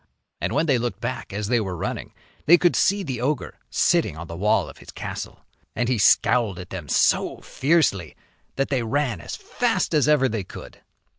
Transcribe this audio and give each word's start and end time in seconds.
And 0.41 0.51
when 0.53 0.65
they 0.65 0.79
looked 0.79 0.99
back 0.99 1.31
as 1.31 1.47
they 1.47 1.59
were 1.59 1.77
running, 1.77 2.11
they 2.47 2.57
could 2.57 2.75
see 2.75 3.03
the 3.03 3.21
ogre 3.21 3.59
sitting 3.69 4.17
on 4.17 4.25
the 4.25 4.35
wall 4.35 4.67
of 4.67 4.79
his 4.79 4.89
castle. 4.89 5.45
And 5.75 5.87
he 5.89 5.99
scowled 5.99 6.57
at 6.57 6.71
them 6.71 6.89
so 6.89 7.37
fiercely 7.41 8.15
that 8.55 8.69
they 8.69 8.81
ran 8.81 9.21
as 9.21 9.35
fast 9.35 9.93
as 9.93 10.07
ever 10.07 10.27
they 10.27 10.43
could. 10.43 10.81